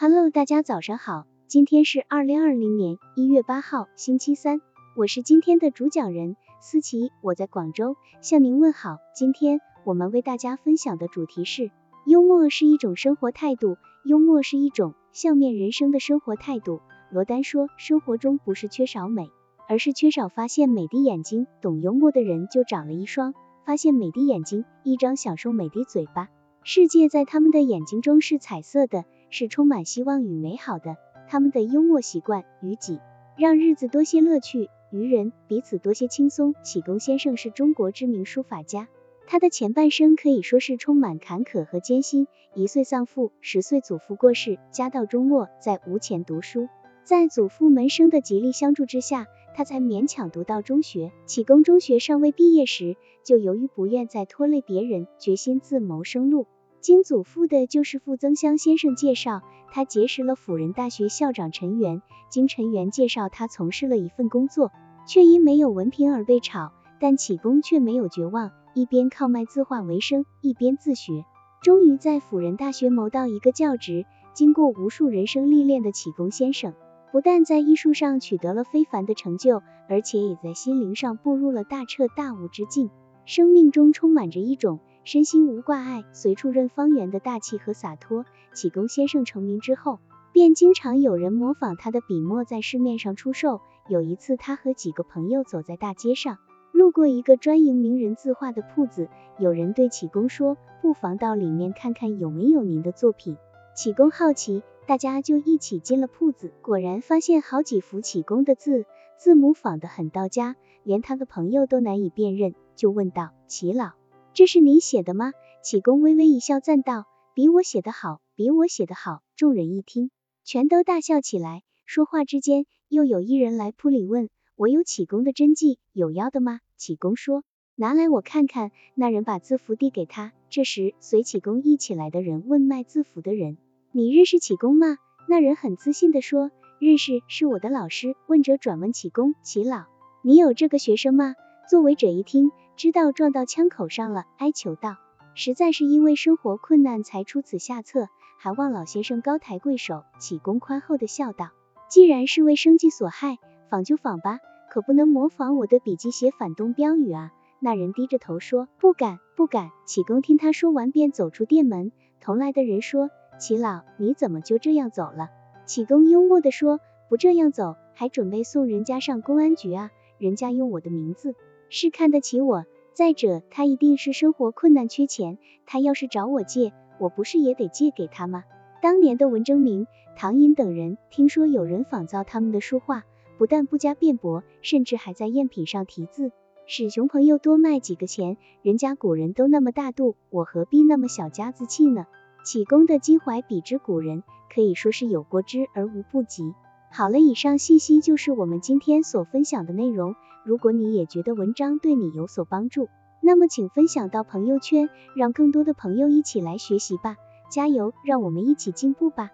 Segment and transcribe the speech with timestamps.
[0.00, 4.60] Hello，大家早上好，今天是二零二零年一月八号，星期三，
[4.94, 8.98] 我是今天的主讲人思琪，我在广州向您问好。
[9.12, 11.72] 今天我们为大家分享的主题是，
[12.06, 16.80] 幽默是一种生活态度，幽默是一种笑面人生的生活态度。
[17.10, 19.28] 罗丹说，生活中不是缺少美，
[19.66, 21.48] 而是缺少发现美的眼睛。
[21.60, 23.34] 懂幽默的人就长了一双
[23.64, 26.28] 发现美的眼睛，一张享受美的嘴巴。
[26.62, 29.04] 世界在他们的眼睛中是彩色的。
[29.30, 30.96] 是充满希望与美好的，
[31.28, 33.00] 他们的幽默习惯于己，
[33.36, 36.54] 让日子多些乐趣；于人，彼此多些轻松。
[36.62, 38.88] 启功先生是中国知名书法家，
[39.26, 42.26] 他的前半生可以说是充满坎坷和艰辛。
[42.54, 46.68] 一岁丧父，十岁祖父过世，家道中落，在无钱读书。
[47.04, 51.12] 在祖父门生的极力相助之下，他才勉强读到中学。
[51.26, 56.46] 启功中学尚未毕业时，就由于不愿再拖累别人，决心自谋生路。
[56.80, 59.42] 经祖父的旧师傅曾香先生介绍，
[59.72, 62.02] 他结识了辅仁大学校长陈元。
[62.30, 64.70] 经陈元介绍，他从事了一份工作，
[65.04, 66.72] 却因没有文凭而被炒。
[67.00, 71.24] 但启功却没有绝望，一边靠卖字画为生，一边自学，
[71.62, 74.04] 终于在辅仁大学谋到一个教职。
[74.32, 76.74] 经过无数人生历练的启功先生，
[77.10, 82.90] 不但在艺术上取得了非凡的成就，而且也在心灵上步入了大彻大悟之境。
[83.24, 84.78] 生命中充满着一种。
[85.08, 88.26] 身心无挂碍，随处任方圆的大气和洒脱。
[88.52, 90.00] 启功先生成名之后，
[90.34, 93.62] 便经常有人模仿他的笔墨在市面上出售。
[93.88, 96.36] 有一次，他和几个朋友走在大街上，
[96.72, 103.38] 路过一个专营名人字画的铺子，有人对启功说：“不妨到里面看看有没有您的作品。”
[103.74, 108.84] 启功好奇，大家就一起进了铺子，果然发现好几幅启功的字，
[109.16, 113.92] 字模仿得很到家，连他的朋友都难以辨认，就问道：“启老。”
[114.34, 115.32] 这是你写的吗？
[115.62, 120.10] 启功微微一笑，赞道：“比我写的好，比我写的好。”众人一听，
[120.44, 121.62] 全都大笑起来。
[121.86, 127.42] 说话之间，又有一人来铺里问：“我有启功的真迹，有要的吗？”启功说
[127.74, 130.32] ：“拿来我看看。”那人把字符递给他。
[130.50, 133.58] 这时，随启功一起来的人问卖字符的人
[133.90, 134.98] ：“你认识启功吗？”
[135.28, 139.86] 那人很自信地说：“认识，是我的老师。”问者转问启功：“启老，
[140.22, 141.34] 你有这个学生吗？”
[141.68, 142.50] 作为者一听。
[142.78, 144.98] 知道撞到枪口上了，哀求道
[145.34, 148.06] ：“实在是因为生活困难才出此下策，
[148.38, 151.50] 还望老先生高抬贵手。”启功宽厚的笑道
[151.90, 154.38] ：“既然是为生计所害，仿就仿吧，
[154.70, 161.90] 可不能模仿我的笔迹写反动标语啊。”那人低着头说：“不敢，不敢。”启功听他说完，便走出店门。
[162.20, 163.10] 同来的人说
[163.40, 165.30] ：“启老，你怎么就这样走了？”
[165.66, 166.78] 启功幽默的说
[167.10, 171.34] ：“不这样走，还准备送人家上公安局啊，人家用我的名字。”
[171.70, 178.44] 是看得起我，再者他一定是生活困难缺钱，他要是找我借，我不是也得借给他吗？
[178.80, 179.86] 当年的文征明、
[180.16, 183.04] 唐寅等人听说有人仿造他们的书画，
[183.36, 186.32] 不但不加辩驳，甚至还在赝品上题字，
[186.66, 188.36] 使熊朋友多卖几个钱。
[188.62, 192.06] 人家古人都那么大度，我何必那么小家子气呢？
[192.44, 194.22] 启功的襟怀比之古人，
[194.54, 196.54] 可以说是有过之而无不及。
[196.90, 200.14] 好了，以上信息就是我们今天所分享的内容。
[200.48, 202.88] 如果你也觉得文章对你有所帮助，
[203.20, 207.16] 那么请分享到朋友圈，让更多的朋友一起来学习吧。
[207.50, 209.28] 加油，让我们一起进步吧。